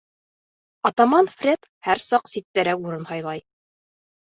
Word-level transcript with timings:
Атаман-Фред 0.91 1.71
һәр 1.91 2.03
саҡ 2.09 2.35
ситтәрәк 2.35 2.93
урын 2.93 3.09
һайлай. 3.15 3.49